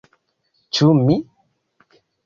[0.79, 1.21] Ĉu mi?